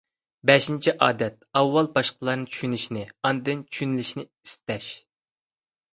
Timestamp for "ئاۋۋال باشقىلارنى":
1.59-2.49